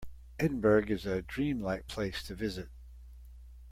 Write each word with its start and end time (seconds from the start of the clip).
Edinburgh 0.39 0.87
is 0.89 1.05
a 1.05 1.21
dream-like 1.21 1.85
place 1.85 2.23
to 2.23 2.33
visit. 2.33 2.69